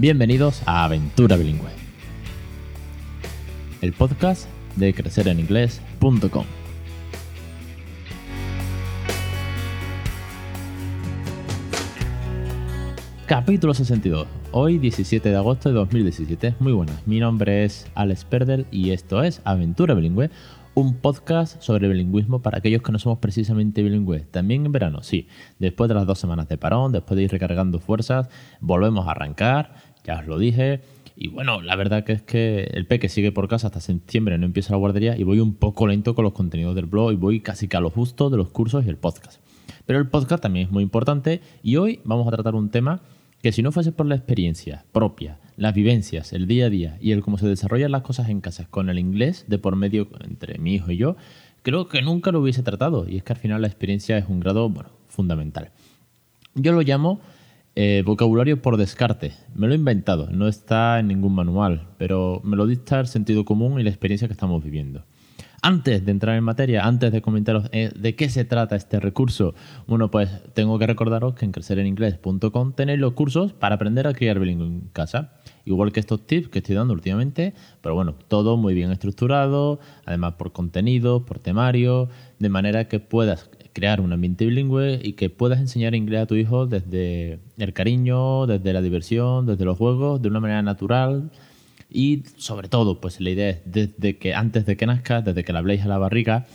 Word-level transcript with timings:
Bienvenidos 0.00 0.62
a 0.64 0.84
Aventura 0.84 1.36
Bilingüe, 1.36 1.70
el 3.82 3.92
podcast 3.92 4.48
de 4.76 4.94
crecereninglés.com. 4.94 6.44
Capítulo 13.26 13.74
62. 13.74 14.28
Hoy 14.52 14.78
17 14.78 15.30
de 15.30 15.36
agosto 15.36 15.68
de 15.68 15.74
2017. 15.74 16.54
Muy 16.60 16.72
buenas. 16.72 17.04
Mi 17.04 17.18
nombre 17.18 17.64
es 17.64 17.88
Alex 17.96 18.24
Perdel 18.24 18.66
y 18.70 18.92
esto 18.92 19.24
es 19.24 19.42
Aventura 19.44 19.94
Bilingüe, 19.94 20.30
un 20.80 20.94
podcast 20.94 21.60
sobre 21.60 21.88
bilingüismo 21.88 22.40
para 22.40 22.58
aquellos 22.58 22.82
que 22.82 22.92
no 22.92 23.00
somos 23.00 23.18
precisamente 23.18 23.82
bilingües. 23.82 24.30
También 24.30 24.64
en 24.64 24.70
verano, 24.70 25.02
sí. 25.02 25.26
Después 25.58 25.88
de 25.88 25.94
las 25.96 26.06
dos 26.06 26.20
semanas 26.20 26.48
de 26.48 26.56
parón, 26.56 26.92
después 26.92 27.16
de 27.16 27.24
ir 27.24 27.32
recargando 27.32 27.80
fuerzas, 27.80 28.28
volvemos 28.60 29.08
a 29.08 29.10
arrancar, 29.10 29.74
ya 30.04 30.20
os 30.20 30.26
lo 30.26 30.38
dije. 30.38 30.80
Y 31.16 31.28
bueno, 31.28 31.60
la 31.62 31.74
verdad 31.74 32.04
que 32.04 32.12
es 32.12 32.22
que 32.22 32.70
el 32.72 32.86
peque 32.86 33.08
sigue 33.08 33.32
por 33.32 33.48
casa 33.48 33.66
hasta 33.66 33.80
septiembre, 33.80 34.38
no 34.38 34.46
empieza 34.46 34.72
la 34.72 34.78
guardería 34.78 35.16
y 35.16 35.24
voy 35.24 35.40
un 35.40 35.54
poco 35.54 35.86
lento 35.86 36.14
con 36.14 36.24
los 36.24 36.32
contenidos 36.32 36.76
del 36.76 36.86
blog 36.86 37.12
y 37.12 37.16
voy 37.16 37.40
casi 37.40 37.66
que 37.66 37.76
a 37.76 37.80
lo 37.80 37.90
justo 37.90 38.30
de 38.30 38.36
los 38.36 38.50
cursos 38.50 38.86
y 38.86 38.88
el 38.88 38.96
podcast. 38.96 39.40
Pero 39.84 39.98
el 39.98 40.08
podcast 40.08 40.42
también 40.42 40.66
es 40.66 40.72
muy 40.72 40.82
importante 40.82 41.40
y 41.62 41.76
hoy 41.76 42.00
vamos 42.04 42.28
a 42.28 42.30
tratar 42.30 42.54
un 42.54 42.70
tema 42.70 43.00
que 43.42 43.52
si 43.52 43.62
no 43.62 43.72
fuese 43.72 43.92
por 43.92 44.06
la 44.06 44.14
experiencia 44.14 44.84
propia, 44.92 45.38
las 45.56 45.74
vivencias, 45.74 46.32
el 46.32 46.46
día 46.46 46.66
a 46.66 46.70
día 46.70 46.98
y 47.00 47.12
el 47.12 47.22
cómo 47.22 47.38
se 47.38 47.46
desarrollan 47.46 47.92
las 47.92 48.02
cosas 48.02 48.28
en 48.28 48.40
casa 48.40 48.66
con 48.70 48.88
el 48.90 48.98
inglés 48.98 49.44
de 49.48 49.58
por 49.58 49.76
medio 49.76 50.08
entre 50.20 50.58
mi 50.58 50.74
hijo 50.74 50.92
y 50.92 50.98
yo, 50.98 51.16
creo 51.62 51.88
que 51.88 52.02
nunca 52.02 52.30
lo 52.30 52.40
hubiese 52.40 52.62
tratado. 52.62 53.08
Y 53.08 53.16
es 53.16 53.24
que 53.24 53.32
al 53.32 53.38
final 53.38 53.62
la 53.62 53.68
experiencia 53.68 54.18
es 54.18 54.28
un 54.28 54.40
grado 54.40 54.68
bueno, 54.68 54.90
fundamental. 55.08 55.70
Yo 56.54 56.72
lo 56.72 56.82
llamo 56.82 57.20
eh, 57.80 58.02
vocabulario 58.04 58.60
por 58.60 58.76
descarte. 58.76 59.34
Me 59.54 59.68
lo 59.68 59.72
he 59.72 59.76
inventado, 59.76 60.28
no 60.32 60.48
está 60.48 60.98
en 60.98 61.06
ningún 61.06 61.32
manual, 61.32 61.86
pero 61.96 62.40
me 62.42 62.56
lo 62.56 62.66
dicta 62.66 62.98
el 62.98 63.06
sentido 63.06 63.44
común 63.44 63.78
y 63.78 63.84
la 63.84 63.90
experiencia 63.90 64.26
que 64.26 64.32
estamos 64.32 64.64
viviendo. 64.64 65.04
Antes 65.62 66.04
de 66.04 66.10
entrar 66.10 66.36
en 66.36 66.42
materia, 66.42 66.84
antes 66.84 67.12
de 67.12 67.22
comentaros 67.22 67.68
eh, 67.70 67.92
de 67.94 68.16
qué 68.16 68.30
se 68.30 68.44
trata 68.44 68.74
este 68.74 68.98
recurso, 68.98 69.54
bueno, 69.86 70.10
pues 70.10 70.28
tengo 70.54 70.76
que 70.80 70.88
recordaros 70.88 71.34
que 71.34 71.44
en 71.44 71.52
crecereninglés.com 71.52 72.72
tenéis 72.72 72.98
los 72.98 73.12
cursos 73.12 73.52
para 73.52 73.76
aprender 73.76 74.08
a 74.08 74.12
criar 74.12 74.40
bilingüe 74.40 74.66
en 74.66 74.80
casa. 74.92 75.34
Igual 75.64 75.92
que 75.92 76.00
estos 76.00 76.26
tips 76.26 76.48
que 76.48 76.58
estoy 76.58 76.74
dando 76.74 76.94
últimamente, 76.94 77.54
pero 77.80 77.94
bueno, 77.94 78.16
todo 78.26 78.56
muy 78.56 78.74
bien 78.74 78.90
estructurado, 78.90 79.78
además 80.04 80.34
por 80.34 80.50
contenido, 80.50 81.24
por 81.24 81.38
temario, 81.38 82.08
de 82.40 82.48
manera 82.48 82.88
que 82.88 82.98
puedas 82.98 83.50
crear 83.78 84.00
un 84.00 84.12
ambiente 84.12 84.44
bilingüe 84.44 85.00
y 85.00 85.12
que 85.12 85.30
puedas 85.30 85.60
enseñar 85.60 85.94
inglés 85.94 86.22
a 86.22 86.26
tu 86.26 86.34
hijo 86.34 86.66
desde 86.66 87.38
el 87.58 87.72
cariño, 87.72 88.48
desde 88.48 88.72
la 88.72 88.82
diversión, 88.82 89.46
desde 89.46 89.64
los 89.64 89.78
juegos, 89.78 90.20
de 90.20 90.28
una 90.28 90.40
manera 90.40 90.62
natural, 90.62 91.30
y 91.88 92.24
sobre 92.36 92.68
todo, 92.68 93.00
pues 93.00 93.20
la 93.20 93.30
idea 93.30 93.50
es 93.50 93.60
desde 93.64 94.18
que 94.18 94.34
antes 94.34 94.66
de 94.66 94.76
que 94.76 94.84
nazca, 94.86 95.22
desde 95.22 95.44
que 95.44 95.52
la 95.52 95.60
habléis 95.60 95.82
a 95.82 95.86
la 95.86 95.96
barriga, 95.96 96.46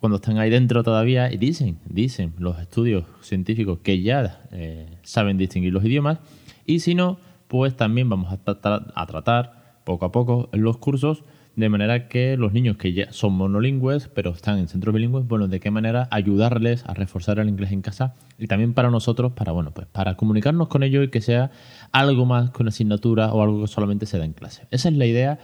cuando 0.00 0.16
están 0.16 0.38
ahí 0.38 0.48
dentro 0.48 0.82
todavía, 0.82 1.30
y 1.30 1.36
dicen, 1.36 1.76
dicen 1.84 2.32
los 2.38 2.58
estudios 2.58 3.04
científicos 3.20 3.80
que 3.82 4.00
ya 4.00 4.40
eh, 4.50 4.86
saben 5.02 5.36
distinguir 5.36 5.74
los 5.74 5.84
idiomas, 5.84 6.18
y 6.64 6.80
si 6.80 6.94
no, 6.94 7.18
pues 7.46 7.76
también 7.76 8.08
vamos 8.08 8.32
a 8.32 8.38
tratar, 8.38 8.90
a 8.94 9.06
tratar 9.06 9.82
poco 9.84 10.06
a 10.06 10.12
poco 10.12 10.48
en 10.52 10.62
los 10.62 10.78
cursos 10.78 11.24
de 11.56 11.68
manera 11.68 12.08
que 12.08 12.36
los 12.36 12.52
niños 12.52 12.76
que 12.76 12.92
ya 12.92 13.12
son 13.12 13.34
monolingües, 13.34 14.08
pero 14.08 14.30
están 14.30 14.58
en 14.58 14.68
centros 14.68 14.94
bilingües, 14.94 15.26
bueno, 15.26 15.46
de 15.46 15.60
qué 15.60 15.70
manera 15.70 16.08
ayudarles 16.10 16.84
a 16.86 16.94
reforzar 16.94 17.38
el 17.38 17.48
inglés 17.48 17.72
en 17.72 17.82
casa 17.82 18.14
y 18.38 18.46
también 18.46 18.74
para 18.74 18.90
nosotros, 18.90 19.32
para, 19.32 19.52
bueno, 19.52 19.72
pues 19.72 19.86
para 19.86 20.16
comunicarnos 20.16 20.68
con 20.68 20.82
ellos 20.82 21.04
y 21.04 21.08
que 21.08 21.20
sea 21.20 21.50
algo 21.92 22.26
más 22.26 22.50
con 22.50 22.66
asignatura 22.66 23.32
o 23.32 23.42
algo 23.42 23.62
que 23.62 23.68
solamente 23.68 24.06
se 24.06 24.18
da 24.18 24.24
en 24.24 24.32
clase. 24.32 24.66
Esa 24.70 24.88
es 24.88 24.96
la 24.96 25.06
idea 25.06 25.38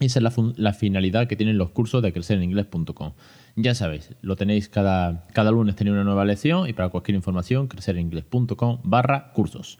y 0.00 0.06
esa 0.06 0.18
es 0.18 0.56
la, 0.56 0.72
finalidad 0.72 1.26
que 1.28 1.36
tienen 1.36 1.56
los 1.56 1.70
cursos 1.70 2.02
de 2.02 2.12
crecereninglés.com. 2.12 3.12
Ya 3.56 3.74
sabéis, 3.74 4.10
lo 4.20 4.36
tenéis 4.36 4.68
cada, 4.68 5.26
cada 5.32 5.50
lunes, 5.50 5.76
tenéis 5.76 5.94
una 5.94 6.04
nueva 6.04 6.24
lección 6.24 6.68
y 6.68 6.72
para 6.72 6.90
cualquier 6.90 7.14
información, 7.14 7.68
crecereninglés.com 7.68 8.80
barra 8.82 9.32
cursos. 9.32 9.78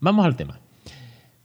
Vamos 0.00 0.24
al 0.24 0.36
tema. 0.36 0.60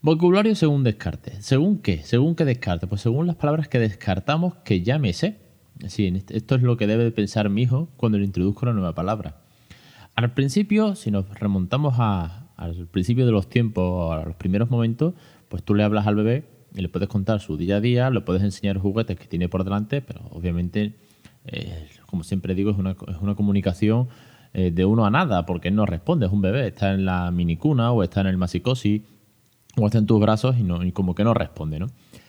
Vocabulario 0.04 0.56
según 0.56 0.84
descarte. 0.84 1.40
¿Según 1.44 1.78
qué? 1.78 2.00
¿Según 2.00 2.36
qué 2.36 2.44
descarte? 2.44 2.88
Pues 2.88 3.02
según 3.02 3.28
las 3.28 3.36
palabras 3.36 3.68
que 3.68 3.78
descartamos 3.78 4.56
que 4.66 4.82
ya 4.82 4.98
me 4.98 5.14
sé. 5.14 5.38
Sí, 5.88 6.12
esto 6.30 6.56
es 6.56 6.64
lo 6.64 6.76
que 6.76 6.88
debe 6.88 7.12
pensar 7.12 7.50
mi 7.50 7.62
hijo 7.62 7.88
cuando 7.98 8.18
le 8.18 8.26
introduzco 8.26 8.66
una 8.66 8.74
nueva 8.74 8.96
palabra. 8.96 9.42
Al 10.16 10.34
principio, 10.34 10.96
si 10.96 11.12
nos 11.12 11.30
remontamos 11.40 12.00
al 12.00 12.88
principio 12.88 13.28
de 13.28 13.32
los 13.32 13.48
tiempos, 13.48 14.12
a 14.12 14.26
los 14.26 14.36
primeros 14.38 14.72
momentos, 14.72 15.14
pues 15.50 15.62
tú 15.62 15.76
le 15.76 15.84
hablas 15.84 16.08
al 16.08 16.16
bebé 16.16 16.46
y 16.74 16.82
le 16.82 16.90
puedes 16.90 17.08
contar 17.08 17.40
su 17.40 17.56
día 17.56 17.76
a 17.76 17.80
día, 17.80 18.10
le 18.10 18.22
puedes 18.22 18.42
enseñar 18.42 18.80
juguetes 18.80 19.20
que 19.20 19.28
tiene 19.28 19.50
por 19.50 19.64
delante, 19.64 20.02
pero 20.02 20.22
obviamente, 20.32 20.96
eh, 21.46 21.88
como 22.08 22.24
siempre 22.24 22.56
digo, 22.56 22.72
es 22.72 22.78
una, 22.78 22.92
es 23.08 23.18
una 23.22 23.36
comunicación 23.36 24.08
eh, 24.56 24.72
de 24.72 24.84
uno 24.84 25.06
a 25.06 25.12
nada, 25.12 25.46
porque 25.46 25.70
no 25.70 25.86
responde, 25.86 26.26
es 26.26 26.32
un 26.32 26.42
bebé, 26.42 26.68
está 26.68 26.92
en 26.92 27.06
la 27.06 27.30
minicuna 27.30 27.92
o 27.92 28.02
está 28.02 28.22
en 28.22 28.28
el 28.28 28.38
masicosi 28.38 29.06
o 29.78 29.86
está 29.86 29.98
en 29.98 30.06
tus 30.06 30.20
brazos 30.20 30.58
y, 30.58 30.64
no, 30.64 30.84
y 30.84 30.92
como 30.92 31.16
que 31.16 31.24
no 31.24 31.34
responde, 31.34 31.80
¿no? 31.80 31.88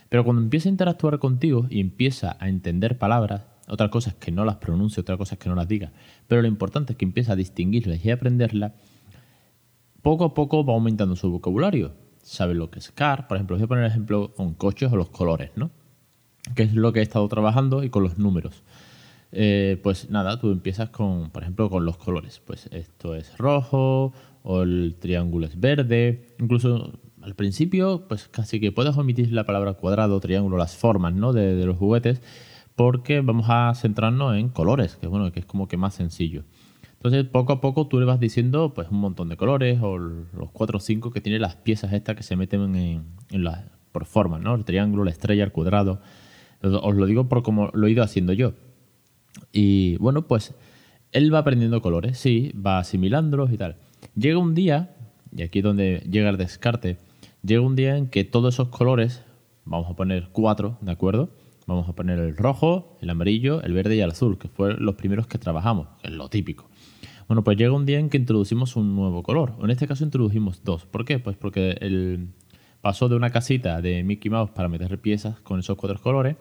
Pero 0.08 0.24
cuando 0.24 0.42
empieza 0.42 0.68
a 0.68 0.72
interactuar 0.72 1.18
contigo 1.18 1.66
y 1.70 1.80
empieza 1.80 2.36
a 2.38 2.48
entender 2.48 2.98
palabras, 2.98 3.42
otra 3.68 3.90
cosa 3.90 4.10
es 4.10 4.16
que 4.16 4.30
no 4.30 4.44
las 4.44 4.56
pronuncie, 4.56 5.00
otra 5.00 5.16
cosa 5.16 5.34
es 5.34 5.38
que 5.38 5.48
no 5.48 5.54
las 5.54 5.68
diga, 5.68 5.92
pero 6.28 6.42
lo 6.42 6.48
importante 6.48 6.92
es 6.92 6.98
que 6.98 7.04
empieza 7.04 7.32
a 7.32 7.36
distinguirlas 7.36 8.04
y 8.04 8.10
aprenderlas, 8.10 8.72
poco 10.02 10.24
a 10.24 10.34
poco 10.34 10.64
va 10.64 10.74
aumentando 10.74 11.16
su 11.16 11.30
vocabulario. 11.30 11.92
Sabe 12.22 12.54
lo 12.54 12.70
que 12.70 12.78
es 12.78 12.92
car, 12.92 13.26
por 13.26 13.36
ejemplo, 13.36 13.56
voy 13.56 13.64
a 13.64 13.68
poner 13.68 13.84
ejemplo 13.84 14.32
con 14.34 14.54
coches 14.54 14.92
o 14.92 14.96
los 14.96 15.08
colores, 15.08 15.50
¿no? 15.56 15.70
Que 16.54 16.64
es 16.64 16.74
lo 16.74 16.92
que 16.92 17.00
he 17.00 17.02
estado 17.02 17.26
trabajando 17.28 17.82
y 17.82 17.90
con 17.90 18.02
los 18.02 18.18
números. 18.18 18.62
Eh, 19.32 19.80
pues 19.82 20.10
nada, 20.10 20.38
tú 20.38 20.50
empiezas 20.50 20.90
con, 20.90 21.30
por 21.30 21.42
ejemplo, 21.42 21.70
con 21.70 21.84
los 21.84 21.96
colores. 21.96 22.40
Pues 22.44 22.68
esto 22.70 23.14
es 23.14 23.36
rojo, 23.38 24.12
o 24.42 24.62
el 24.62 24.96
triángulo 24.98 25.46
es 25.46 25.58
verde, 25.58 26.34
incluso 26.38 26.98
al 27.22 27.34
principio, 27.34 28.06
pues 28.08 28.28
casi 28.28 28.60
que 28.60 28.72
puedes 28.72 28.96
omitir 28.96 29.32
la 29.32 29.44
palabra 29.44 29.74
cuadrado, 29.74 30.18
triángulo, 30.20 30.56
las 30.56 30.76
formas 30.76 31.14
¿no? 31.14 31.32
de, 31.32 31.64
los 31.64 31.76
juguetes, 31.76 32.20
porque 32.74 33.20
vamos 33.20 33.46
a 33.48 33.72
centrarnos 33.74 34.36
en 34.36 34.48
colores, 34.48 34.96
que 34.96 35.06
bueno, 35.06 35.30
que 35.32 35.40
es 35.40 35.46
como 35.46 35.68
que 35.68 35.76
más 35.76 35.94
sencillo. 35.94 36.44
Entonces, 36.94 37.24
poco 37.24 37.52
a 37.52 37.60
poco 37.60 37.86
tú 37.86 37.98
le 37.98 38.06
vas 38.06 38.20
diciendo 38.20 38.74
pues 38.74 38.88
un 38.90 38.98
montón 38.98 39.28
de 39.28 39.36
colores 39.36 39.80
o 39.82 39.98
los 39.98 40.50
cuatro 40.52 40.78
o 40.78 40.80
cinco 40.80 41.10
que 41.10 41.20
tiene 41.20 41.38
las 41.38 41.56
piezas 41.56 41.92
estas 41.92 42.16
que 42.16 42.22
se 42.22 42.36
meten 42.36 42.76
en, 42.76 43.04
en 43.30 43.44
por 43.90 44.04
formas, 44.04 44.40
¿no? 44.40 44.54
El 44.54 44.64
triángulo, 44.64 45.04
la 45.04 45.10
estrella, 45.10 45.44
el 45.44 45.52
cuadrado. 45.52 46.00
Os 46.62 46.94
lo 46.94 47.06
digo 47.06 47.28
por 47.28 47.42
como 47.42 47.70
lo 47.74 47.86
he 47.86 47.90
ido 47.90 48.02
haciendo 48.04 48.32
yo. 48.32 48.54
Y 49.52 49.96
bueno, 49.96 50.26
pues 50.28 50.54
él 51.12 51.32
va 51.32 51.40
aprendiendo 51.40 51.82
colores, 51.82 52.18
sí, 52.18 52.52
va 52.54 52.78
asimilándolos 52.78 53.52
y 53.52 53.58
tal. 53.58 53.76
Llega 54.14 54.38
un 54.38 54.54
día, 54.54 54.94
y 55.36 55.42
aquí 55.42 55.58
es 55.58 55.64
donde 55.64 56.06
llega 56.08 56.30
el 56.30 56.36
descarte, 56.36 56.98
llega 57.42 57.60
un 57.60 57.76
día 57.76 57.96
en 57.96 58.08
que 58.08 58.24
todos 58.24 58.54
esos 58.54 58.68
colores, 58.68 59.22
vamos 59.64 59.90
a 59.90 59.96
poner 59.96 60.28
cuatro, 60.32 60.78
¿de 60.80 60.92
acuerdo? 60.92 61.30
Vamos 61.66 61.88
a 61.88 61.94
poner 61.94 62.18
el 62.18 62.36
rojo, 62.36 62.96
el 63.00 63.10
amarillo, 63.10 63.62
el 63.62 63.72
verde 63.72 63.96
y 63.96 64.00
el 64.00 64.10
azul, 64.10 64.38
que 64.38 64.48
fueron 64.48 64.84
los 64.84 64.96
primeros 64.96 65.26
que 65.26 65.38
trabajamos, 65.38 65.88
que 66.00 66.08
es 66.08 66.14
lo 66.14 66.28
típico. 66.28 66.68
Bueno, 67.28 67.44
pues 67.44 67.56
llega 67.56 67.72
un 67.72 67.86
día 67.86 67.98
en 67.98 68.10
que 68.10 68.18
introducimos 68.18 68.76
un 68.76 68.94
nuevo 68.96 69.22
color. 69.22 69.54
En 69.62 69.70
este 69.70 69.86
caso 69.86 70.04
introdujimos 70.04 70.64
dos. 70.64 70.86
¿Por 70.86 71.04
qué? 71.04 71.18
Pues 71.18 71.36
porque 71.36 71.76
el 71.80 72.28
pasó 72.80 73.08
de 73.08 73.14
una 73.14 73.30
casita 73.30 73.80
de 73.80 74.02
Mickey 74.02 74.30
Mouse 74.30 74.50
para 74.50 74.68
meter 74.68 74.98
piezas 75.00 75.40
con 75.40 75.60
esos 75.60 75.76
cuatro 75.76 76.00
colores 76.02 76.36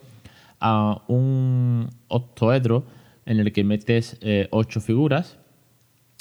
a 0.60 1.04
un 1.08 1.88
octoedro 2.08 2.84
en 3.26 3.40
el 3.40 3.54
que 3.54 3.64
metes 3.64 4.18
eh, 4.22 4.48
ocho 4.52 4.82
figuras. 4.82 5.38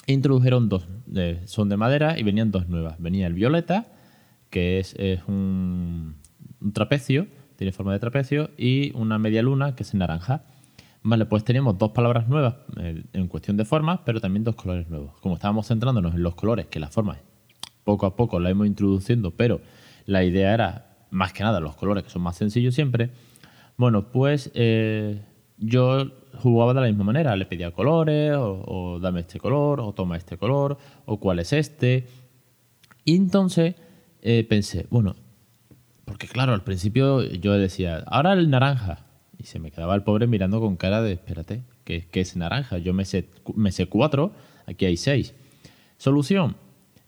E 0.06 0.12
introdujeron 0.12 0.69
dos. 0.69 0.88
son 1.47 1.69
de 1.69 1.76
madera 1.76 2.19
y 2.19 2.23
venían 2.23 2.50
dos 2.50 2.69
nuevas. 2.69 2.97
Venía 2.99 3.26
el 3.26 3.35
violeta 3.35 3.87
que 4.50 4.79
es, 4.79 4.94
un, 5.26 6.17
trapecio, 6.75 7.26
tiene 7.56 7.73
forma 7.73 7.93
de 7.93 8.00
trapecio, 8.00 8.50
y 8.58 8.93
una 8.94 9.19
media 9.19 9.43
luna, 9.43 9.75
que 9.75 9.85
es 9.85 9.94
en 9.94 10.00
naranja. 10.00 10.44
Vale, 11.02 11.25
pues 11.25 11.44
tenemos 11.44 11.79
dos 11.79 11.93
palabras 11.93 12.29
nuevas 12.29 12.56
eh, 12.79 13.05
en 13.12 13.29
cuestión 13.29 13.56
de 13.56 13.64
formas, 13.64 14.00
pero 14.05 14.20
también 14.20 14.44
dos 14.44 14.56
colores 14.56 14.88
nuevos. 14.91 15.19
Como 15.20 15.37
estábamos 15.37 15.69
centrándonos 15.69 16.14
en 16.14 16.23
los 16.23 16.35
colores, 16.35 16.67
que 16.67 16.79
las 16.79 16.91
formas 16.91 17.19
poco 17.85 18.06
a 18.06 18.17
poco 18.17 18.38
la 18.38 18.50
hemos 18.50 18.67
introduciendo, 18.67 19.31
pero 19.31 19.61
la 20.05 20.23
idea 20.25 20.52
era 20.52 21.06
más 21.11 21.32
que 21.32 21.43
nada 21.43 21.61
los 21.61 21.76
colores, 21.76 22.05
que 22.05 22.11
son 22.11 22.23
más 22.23 22.37
sencillos 22.37 22.75
siempre. 22.75 23.11
Bueno, 23.76 24.11
pues 24.12 24.50
eh, 24.55 25.23
yo 25.56 26.06
jugaba 26.38 26.75
de 26.75 26.81
la 26.81 26.87
misma 26.87 27.05
manera. 27.05 27.35
Le 27.37 27.47
pedía 27.47 27.70
colores, 27.70 28.35
o, 28.37 28.62
o, 28.67 29.00
dame 29.00 29.20
este 29.20 29.41
color, 29.41 29.81
o 29.81 29.93
toma 29.93 30.17
este 30.17 30.37
color, 30.37 30.76
o 31.06 31.19
cuál 31.19 31.38
es 31.38 31.52
este. 31.52 32.06
Y 33.05 33.17
entonces 33.17 33.75
eh, 34.23 34.45
pensé, 34.49 34.87
bueno, 34.91 35.17
porque 36.05 36.27
claro, 36.27 36.53
al 36.53 36.65
principio 36.65 37.23
yo 37.23 37.53
decía, 37.53 38.05
ahora 38.07 38.33
el 38.33 38.51
naranja. 38.51 39.07
Y 39.39 39.45
se 39.45 39.59
me 39.59 39.71
quedaba 39.71 39.95
el 39.95 40.03
pobre 40.03 40.27
mirando 40.27 40.61
con 40.61 40.77
cara 40.77 41.01
de, 41.01 41.13
espérate, 41.13 41.63
¿qué, 41.85 42.07
es 42.13 42.37
naranja? 42.37 42.79
Yo 42.79 42.93
me 42.93 43.05
sé, 43.05 43.29
me 43.55 43.73
sé 43.73 43.87
cuatro, 43.87 44.33
aquí 44.67 44.85
hay 44.85 44.99
seis. 44.99 45.35
Solución, 45.97 46.57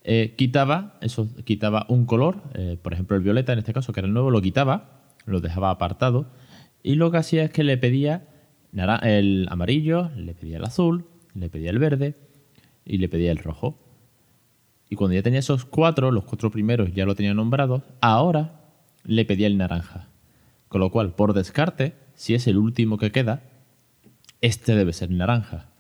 eh, 0.05 0.35
quitaba, 0.37 0.99
eso, 1.03 1.29
quitaba 1.45 1.85
un 1.89 2.07
color, 2.07 2.43
eh, 2.55 2.79
por 2.81 2.95
ejemplo 2.95 3.17
el 3.17 3.23
violeta 3.23 3.53
en 3.53 3.59
este 3.59 3.75
caso, 3.75 3.93
que 3.93 4.01
era 4.01 4.07
el 4.07 4.15
nuevo, 4.15 4.31
lo 4.31 4.41
quitaba, 4.41 5.03
lo 5.27 5.41
dejaba 5.41 5.71
apartado, 5.71 6.27
y 6.83 6.95
lo 6.95 7.11
que 7.11 7.19
hacía 7.19 7.45
es 7.45 7.51
que 7.51 7.65
le 7.65 7.77
pedía 7.77 8.27
el 9.03 9.47
amarillo, 9.51 10.11
le 10.17 10.35
pedía 10.35 10.57
el 10.57 10.65
azul, 10.65 11.05
le 11.35 11.49
pedía 11.51 11.71
el 11.71 11.79
verde 11.79 12.15
y 12.85 12.99
le 12.99 13.09
pedía 13.09 13.31
el 13.31 13.39
rojo. 13.39 13.79
Y 14.93 14.95
cuando 14.95 15.15
ya 15.15 15.23
tenía 15.23 15.39
esos 15.39 15.65
cuatro, 15.65 16.11
los 16.11 16.25
cuatro 16.25 16.51
primeros 16.51 16.93
ya 16.93 17.07
lo 17.07 17.15
tenía 17.15 17.33
nombrados, 17.33 17.83
ahora 18.03 18.61
le 19.05 19.25
pedía 19.25 19.47
el 19.47 19.57
naranja. 19.57 20.11
Con 20.69 20.83
lo 20.83 20.91
cual, 20.91 21.15
por 21.15 21.33
descarte, 21.33 21.95
si 22.13 22.35
es 22.35 22.47
el 22.47 22.59
último 22.59 22.99
que 22.99 23.11
queda, 23.11 23.43
este 24.43 24.75
debe 24.75 24.93
ser 24.93 25.11
naranja. 25.11 25.71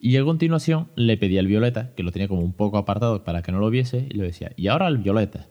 Y 0.00 0.16
a 0.16 0.24
continuación 0.24 0.88
le 0.96 1.16
pedía 1.16 1.38
el 1.38 1.46
violeta, 1.46 1.94
que 1.94 2.02
lo 2.02 2.10
tenía 2.10 2.26
como 2.26 2.42
un 2.42 2.54
poco 2.54 2.76
apartado 2.76 3.22
para 3.22 3.40
que 3.40 3.52
no 3.52 3.60
lo 3.60 3.70
viese, 3.70 4.08
y 4.10 4.14
le 4.14 4.24
decía, 4.24 4.50
y 4.56 4.66
ahora 4.66 4.88
el 4.88 4.98
violeta. 4.98 5.46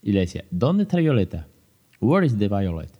Y 0.00 0.12
le 0.12 0.20
decía, 0.20 0.46
¿dónde 0.50 0.84
está 0.84 0.96
el 0.96 1.02
violeta? 1.02 1.48
Where 2.00 2.26
is 2.26 2.38
the 2.38 2.48
violet? 2.48 2.95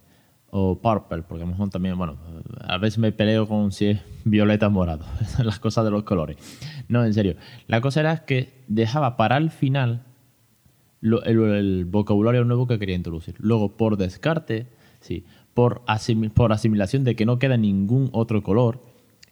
O 0.59 0.79
purple, 0.81 1.21
porque 1.21 1.43
a 1.43 1.45
lo 1.45 1.51
mejor 1.51 1.69
también, 1.69 1.95
bueno, 1.99 2.17
a 2.61 2.79
veces 2.79 2.97
me 2.97 3.11
peleo 3.11 3.47
con 3.47 3.71
si 3.71 3.85
es 3.85 4.01
violeta 4.25 4.65
o 4.65 4.71
morado, 4.71 5.05
las 5.43 5.59
cosas 5.59 5.85
de 5.85 5.91
los 5.91 6.01
colores. 6.01 6.35
No, 6.87 7.05
en 7.05 7.13
serio. 7.13 7.35
La 7.67 7.79
cosa 7.79 7.99
era 7.99 8.25
que 8.25 8.63
dejaba 8.67 9.17
para 9.17 9.37
el 9.37 9.51
final 9.51 10.07
el, 11.03 11.85
vocabulario 11.85 12.43
nuevo 12.43 12.65
que 12.65 12.79
quería 12.79 12.95
introducir. 12.95 13.35
Luego, 13.37 13.77
por 13.77 13.97
descarte, 13.97 14.65
sí, 14.99 15.25
por, 15.53 15.83
por 16.33 16.51
asimilación 16.51 17.03
de 17.03 17.15
que 17.15 17.27
no 17.27 17.37
queda 17.37 17.55
ningún 17.55 18.09
otro 18.11 18.41
color, 18.41 18.81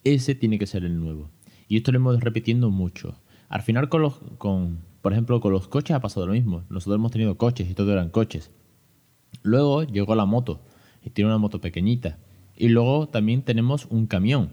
ese 0.03 0.35
tiene 0.35 0.59
que 0.59 0.67
ser 0.67 0.85
el 0.85 0.99
nuevo. 0.99 1.31
Y 1.67 1.77
esto 1.77 1.91
lo 1.91 1.97
hemos 1.97 2.19
repitiendo 2.19 2.69
mucho. 2.69 3.15
Al 3.49 3.63
final, 3.63 3.89
con 3.89 4.03
los, 4.03 4.19
con, 4.37 4.81
por 5.01 5.13
ejemplo, 5.13 5.41
con 5.41 5.53
los 5.53 5.67
coches 5.69 5.95
ha 5.95 6.01
pasado 6.01 6.27
lo 6.27 6.33
mismo. 6.33 6.65
Nosotros 6.69 6.99
hemos 6.99 7.11
tenido 7.11 7.35
coches 7.35 7.67
y 7.67 7.73
todo 7.73 7.91
eran 7.91 8.11
coches. 8.11 8.51
Luego 9.41 9.81
llegó 9.81 10.13
la 10.13 10.25
moto 10.25 10.61
y 11.05 11.11
tiene 11.11 11.29
una 11.29 11.37
moto 11.37 11.61
pequeñita. 11.61 12.17
Y 12.57 12.69
luego 12.69 13.07
también 13.07 13.43
tenemos 13.43 13.85
un 13.85 14.07
camión. 14.07 14.51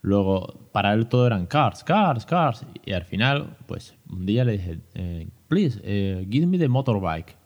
Luego, 0.00 0.68
para 0.72 0.94
él 0.94 1.06
todo 1.06 1.26
eran 1.26 1.46
cars, 1.46 1.84
cars, 1.84 2.26
cars. 2.26 2.66
Y 2.84 2.92
al 2.92 3.04
final, 3.04 3.56
pues 3.66 3.94
un 4.10 4.26
día 4.26 4.44
le 4.44 4.52
dije, 4.52 4.80
eh, 4.94 5.28
please, 5.48 5.80
eh, 5.84 6.26
give 6.30 6.46
me 6.46 6.58
the 6.58 6.68
motorbike. 6.68 7.36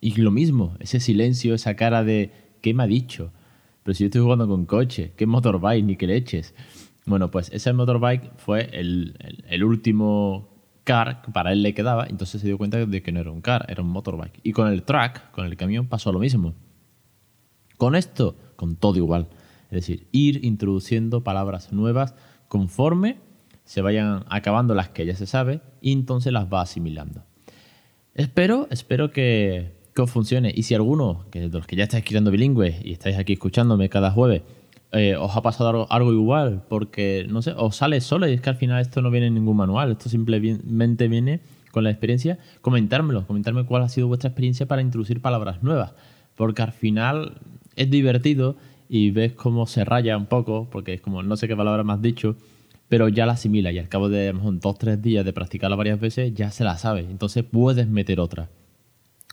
Y 0.00 0.14
lo 0.20 0.30
mismo, 0.30 0.76
ese 0.78 1.00
silencio, 1.00 1.54
esa 1.54 1.74
cara 1.74 2.04
de, 2.04 2.32
¿qué 2.60 2.74
me 2.74 2.84
ha 2.84 2.86
dicho? 2.86 3.32
Pero 3.82 3.94
si 3.94 4.04
yo 4.04 4.06
estoy 4.06 4.22
jugando 4.22 4.46
con 4.46 4.66
coche, 4.66 5.12
¿qué 5.16 5.26
motorbike? 5.26 5.84
Ni 5.84 5.96
que 5.96 6.06
le 6.06 6.16
eches. 6.16 6.54
Bueno, 7.06 7.30
pues 7.30 7.50
ese 7.52 7.72
motorbike 7.72 8.36
fue 8.36 8.70
el, 8.72 9.64
último 9.64 10.48
car 10.84 11.22
que 11.22 11.32
para 11.32 11.52
él 11.52 11.62
le 11.62 11.74
quedaba, 11.74 12.06
entonces 12.08 12.40
se 12.40 12.46
dio 12.46 12.58
cuenta 12.58 12.84
de 12.84 13.02
que 13.02 13.12
no 13.12 13.20
era 13.20 13.30
un 13.30 13.40
car, 13.40 13.66
era 13.68 13.82
un 13.82 13.88
motorbike. 13.88 14.40
Y 14.42 14.52
con 14.52 14.68
el 14.68 14.82
truck, 14.82 15.30
con 15.32 15.46
el 15.46 15.56
camión, 15.56 15.86
pasó 15.86 16.12
lo 16.12 16.18
mismo. 16.18 16.54
Con 17.80 17.96
esto, 17.96 18.36
con 18.56 18.76
todo 18.76 18.98
igual. 18.98 19.28
Es 19.70 19.76
decir, 19.76 20.06
ir 20.12 20.44
introduciendo 20.44 21.24
palabras 21.24 21.72
nuevas 21.72 22.14
conforme 22.46 23.16
se 23.64 23.80
vayan 23.80 24.24
acabando 24.28 24.74
las 24.74 24.90
que 24.90 25.06
ya 25.06 25.16
se 25.16 25.26
sabe 25.26 25.62
y 25.80 25.92
entonces 25.92 26.30
las 26.30 26.52
va 26.52 26.60
asimilando. 26.60 27.24
Espero, 28.14 28.68
espero 28.70 29.12
que, 29.12 29.72
os 29.96 30.10
funcione. 30.10 30.52
Y 30.54 30.64
si 30.64 30.74
alguno, 30.74 31.24
de 31.32 31.48
los 31.48 31.66
que 31.66 31.74
ya 31.74 31.84
estáis 31.84 32.02
escribiendo 32.02 32.30
bilingüe 32.30 32.82
y 32.84 32.92
estáis 32.92 33.16
aquí 33.16 33.32
escuchándome 33.32 33.88
cada 33.88 34.10
jueves, 34.10 34.42
eh, 34.92 35.16
os 35.16 35.34
ha 35.34 35.40
pasado 35.40 35.86
algo, 35.90 36.12
igual, 36.12 36.62
porque, 36.68 37.26
no 37.30 37.40
sé, 37.40 37.54
os 37.56 37.76
sale 37.76 38.02
solo 38.02 38.28
y 38.28 38.34
es 38.34 38.42
que 38.42 38.50
al 38.50 38.56
final 38.56 38.82
esto 38.82 39.00
no 39.00 39.10
viene 39.10 39.28
en 39.28 39.34
ningún 39.34 39.56
manual, 39.56 39.92
esto 39.92 40.10
simplemente 40.10 41.08
viene 41.08 41.40
con 41.70 41.84
la 41.84 41.90
experiencia, 41.90 42.38
comentármelo, 42.60 43.26
comentarme 43.26 43.64
cuál 43.64 43.84
ha 43.84 43.88
sido 43.88 44.06
vuestra 44.06 44.28
experiencia 44.28 44.66
para 44.66 44.82
introducir 44.82 45.22
palabras 45.22 45.62
nuevas, 45.62 45.94
porque 46.34 46.60
al 46.60 46.72
final 46.72 47.40
es 47.76 47.90
divertido 47.90 48.56
y 48.88 49.10
ves 49.10 49.32
cómo 49.32 49.66
se 49.66 49.84
raya 49.84 50.16
un 50.16 50.26
poco, 50.26 50.68
porque 50.70 50.94
es 50.94 51.00
como, 51.00 51.22
no 51.22 51.36
sé 51.36 51.48
qué 51.48 51.56
palabra 51.56 51.84
has 51.92 52.02
dicho, 52.02 52.36
pero 52.88 53.08
ya 53.08 53.26
la 53.26 53.34
asimila 53.34 53.70
y 53.70 53.78
al 53.78 53.88
cabo 53.88 54.08
de 54.08 54.32
dos 54.32 54.60
o 54.62 54.74
tres 54.74 55.00
días 55.00 55.24
de 55.24 55.32
practicarla 55.32 55.76
varias 55.76 56.00
veces 56.00 56.34
ya 56.34 56.50
se 56.50 56.64
la 56.64 56.76
sabe, 56.76 57.00
entonces 57.02 57.44
puedes 57.44 57.88
meter 57.88 58.20
otra. 58.20 58.50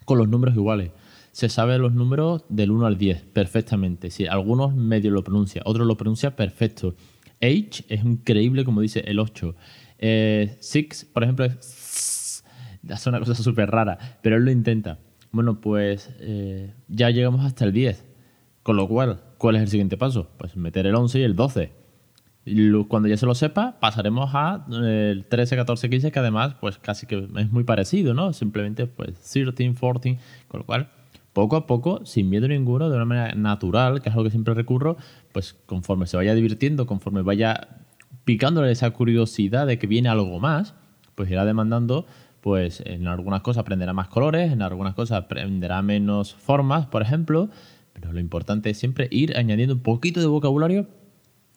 Con 0.06 0.20
los 0.20 0.30
números 0.30 0.56
iguales 0.56 0.92
se 1.38 1.50
sabe 1.50 1.78
los 1.78 1.94
números 1.94 2.46
del 2.50 2.72
1 2.72 2.88
al 2.88 2.98
10 2.98 3.22
perfectamente. 3.34 4.10
Si 4.10 4.26
algunos 4.26 4.76
medio 4.76 5.12
lo 5.12 5.24
pronuncia, 5.24 5.62
otros 5.66 5.86
lo 5.86 5.96
pronuncia 5.96 6.36
perfecto. 6.36 6.96
H 7.40 7.86
es 7.88 8.04
increíble 8.04 8.66
como 8.66 8.82
dice 8.82 9.02
el 9.06 9.20
8. 9.20 9.56
Eh, 10.00 10.58
six, 10.60 11.06
por 11.06 11.24
ejemplo, 11.24 11.46
es, 11.46 12.44
una 13.06 13.20
cosa 13.20 13.36
súper 13.36 13.70
rara, 13.70 14.20
pero 14.24 14.38
él 14.38 14.46
lo 14.46 14.52
intenta. 14.52 14.98
Bueno, 15.32 15.62
pues 15.62 16.10
eh, 16.20 16.74
ya 16.88 17.12
llegamos 17.12 17.46
hasta 17.46 17.66
el 17.66 17.72
10. 17.72 18.07
Con 18.68 18.76
lo 18.76 18.86
cual, 18.90 19.22
¿cuál 19.38 19.56
es 19.56 19.62
el 19.62 19.70
siguiente 19.70 19.96
paso? 19.96 20.28
Pues 20.38 20.58
meter 20.58 20.86
el 20.88 20.94
11 20.94 21.20
y 21.20 21.24
el 21.24 21.38
12. 21.38 21.72
Cuando 22.90 23.08
ya 23.08 23.16
se 23.16 23.26
lo 23.26 23.34
sepa, 23.34 23.78
pasaremos 23.80 24.32
a 24.34 24.66
eh, 24.84 25.12
el 25.14 25.24
13, 25.24 25.56
14, 25.56 25.90
15, 25.90 26.12
que 26.12 26.20
además, 26.20 26.56
pues 26.60 26.78
casi 26.78 27.08
que 27.08 27.30
es 27.38 27.50
muy 27.50 27.64
parecido, 27.64 28.14
¿no? 28.14 28.34
Simplemente, 28.34 28.86
pues 28.86 29.14
13, 29.22 29.54
14, 29.74 30.20
con 30.50 30.60
lo 30.60 30.66
cual 30.66 30.90
poco 31.32 31.56
a 31.56 31.66
poco, 31.66 32.06
sin 32.06 32.30
miedo 32.30 32.50
ninguno, 32.50 32.90
de 32.90 32.98
una 32.98 33.06
manera 33.06 33.36
natural, 33.36 34.02
que 34.02 34.10
es 34.10 34.14
algo 34.14 34.26
que 34.26 34.32
siempre 34.32 34.54
recurro, 34.54 34.98
pues 35.32 35.56
conforme 35.66 36.06
se 36.06 36.18
vaya 36.18 36.36
divirtiendo, 36.36 36.88
conforme 36.88 37.22
vaya 37.22 37.70
picándole 38.26 38.70
esa 38.70 38.92
curiosidad 38.92 39.66
de 39.66 39.80
que 39.80 39.88
viene 39.88 40.10
algo 40.10 40.42
más, 40.42 40.74
pues 41.16 41.32
irá 41.32 41.46
demandando, 41.46 42.06
pues 42.42 42.84
en 42.86 43.08
algunas 43.08 43.44
cosas 43.44 43.62
aprenderá 43.62 43.94
más 43.94 44.10
colores, 44.10 44.52
en 44.52 44.62
algunas 44.62 44.94
cosas 44.94 45.24
aprenderá 45.24 45.82
menos 45.82 46.36
formas, 46.36 46.86
por 46.86 47.02
ejemplo, 47.02 47.50
pero 48.00 48.14
lo 48.14 48.20
importante 48.20 48.70
es 48.70 48.78
siempre 48.78 49.08
ir 49.10 49.36
añadiendo 49.38 49.74
un 49.74 49.82
poquito 49.82 50.20
de 50.20 50.28
vocabulario 50.28 50.88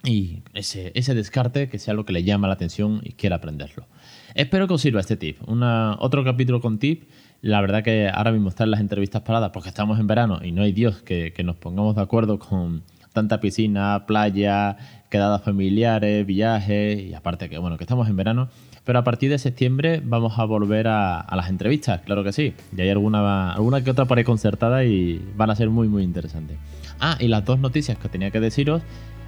y 0.04 0.42
ese, 0.54 0.92
ese 0.94 1.14
descarte 1.14 1.69
que 1.69 1.78
sea 1.78 1.92
lo 1.92 2.06
que 2.06 2.14
le 2.14 2.25
llama 2.25 2.48
la 2.48 2.54
atención 2.54 3.00
y 3.04 3.12
quiera 3.12 3.37
aprenderlo. 3.37 3.87
Espero 4.34 4.66
que 4.66 4.75
os 4.75 4.81
sirva 4.81 5.00
este 5.00 5.16
tip. 5.16 5.37
Una, 5.46 5.96
otro 6.00 6.25
capítulo 6.25 6.60
con 6.60 6.78
tip 6.78 7.04
la 7.42 7.60
verdad 7.60 7.82
que 7.82 8.08
ahora 8.08 8.32
mismo 8.32 8.50
están 8.50 8.70
las 8.70 8.81
entrevistas 8.81 9.22
paradas 9.22 9.50
porque 9.50 9.70
estamos 9.70 9.99
en 9.99 10.06
verano 10.06 10.40
y 10.42 10.52
no 10.52 10.62
hay 10.62 10.73
Dios 10.73 11.02
que, 11.02 11.32
nos 11.42 11.56
pongamos 11.56 11.97
de 11.97 12.02
acuerdo 12.02 12.38
con 12.38 12.82
tanta 13.12 13.40
piscina, 13.40 14.04
playa, 14.06 14.76
quedadas 15.11 15.42
familiares, 15.42 16.26
viajes 16.26 17.00
y 17.00 17.14
aparte 17.14 17.49
que 17.49 17.59
bueno, 17.59 17.78
que 17.78 17.85
estamos 17.85 18.09
en 18.09 18.16
verano. 18.16 18.49
Pero 18.90 18.99
a 18.99 19.04
partir 19.04 19.30
de 19.30 19.38
septiembre 19.38 20.02
vamos 20.04 20.37
a 20.40 20.44
volver 20.44 20.88
a, 20.88 21.25
las 21.37 21.49
entrevistas, 21.49 22.00
claro 22.00 22.25
que 22.25 22.32
sí. 22.32 22.54
Y 22.76 22.80
hay 22.80 22.88
alguna, 22.88 23.52
alguna 23.52 23.85
que 23.85 23.92
otra 23.92 24.04
ahí 24.11 24.25
concertada 24.25 24.82
y 24.82 25.25
van 25.37 25.49
a 25.49 25.54
ser 25.54 25.70
muy 25.70 25.87
muy 25.87 26.02
interesantes. 26.02 26.59
Ah, 26.99 27.16
y 27.20 27.28
las 27.28 27.44
dos 27.44 27.61
noticias 27.61 27.97
que 27.99 28.09
tenía 28.09 28.32
que 28.32 28.40
deciros, 28.40 28.82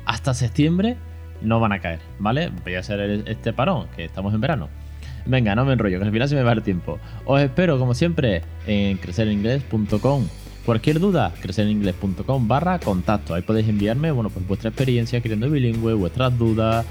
hasta 0.05 0.35
septiembre 0.35 0.97
no 1.43 1.61
van 1.61 1.71
a 1.71 1.79
caer, 1.79 2.01
¿vale? 2.19 2.51
Voy 2.65 2.75
a 2.75 2.81
hacer 2.81 3.23
este 3.29 3.53
parón, 3.53 3.87
que 3.95 4.05
estamos 4.05 4.35
en 4.35 4.41
verano. 4.41 4.69
Venga, 5.27 5.55
no 5.55 5.65
me 5.65 5.75
enrollo, 5.75 6.01
que 6.01 6.07
al 6.07 6.11
final 6.11 6.29
se 6.29 6.35
me 6.35 6.43
va 6.43 6.51
el 6.51 6.65
tiempo. 6.65 6.99
Os 7.25 7.41
espero, 7.41 7.79
como 7.79 7.95
siempre, 7.95 8.43
en 8.67 8.97
crecereningles.com. 8.97 10.27
Cualquier 10.67 10.99
duda, 10.99 11.33
crecereningles.com 11.41 12.49
barra 12.49 12.81
contacto. 12.81 13.33
Ahí 13.33 13.43
podéis 13.43 13.69
enviarme, 13.69 14.11
bueno, 14.11 14.29
pues 14.29 14.45
vuestra 14.45 14.71
experiencia 14.71 15.21
queriendo 15.21 15.49
bilingüe, 15.49 15.95
vuestras 15.95 16.37
dudas. 16.37 16.85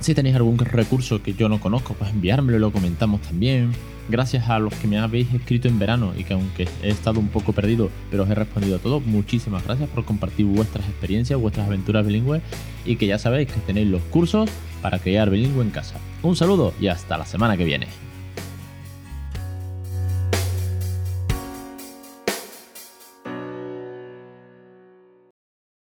Si 0.00 0.14
tenéis 0.14 0.36
algún 0.36 0.58
recurso 0.58 1.22
que 1.22 1.34
yo 1.34 1.48
no 1.48 1.60
conozco, 1.60 1.94
pues 1.94 2.10
enviármelo 2.10 2.58
y 2.58 2.60
lo 2.60 2.70
comentamos 2.70 3.20
también. 3.22 3.72
Gracias 4.08 4.48
a 4.48 4.60
los 4.60 4.72
que 4.74 4.86
me 4.86 4.98
habéis 4.98 5.32
escrito 5.34 5.66
en 5.66 5.80
verano 5.80 6.12
y 6.16 6.22
que 6.22 6.34
aunque 6.34 6.68
he 6.82 6.90
estado 6.90 7.18
un 7.18 7.26
poco 7.28 7.52
perdido, 7.52 7.90
pero 8.08 8.22
os 8.22 8.30
he 8.30 8.36
respondido 8.36 8.76
a 8.76 8.78
todo, 8.78 9.00
muchísimas 9.00 9.64
gracias 9.64 9.88
por 9.88 10.04
compartir 10.04 10.46
vuestras 10.46 10.86
experiencias, 10.86 11.40
vuestras 11.40 11.66
aventuras 11.66 12.06
bilingües 12.06 12.42
y 12.84 12.96
que 12.96 13.08
ya 13.08 13.18
sabéis 13.18 13.50
que 13.50 13.58
tenéis 13.60 13.88
los 13.88 14.02
cursos 14.02 14.48
para 14.80 15.00
crear 15.00 15.28
bilingüe 15.28 15.64
en 15.64 15.70
casa. 15.70 15.96
Un 16.22 16.36
saludo 16.36 16.72
y 16.80 16.86
hasta 16.86 17.18
la 17.18 17.26
semana 17.26 17.56
que 17.56 17.64
viene. 17.64 17.88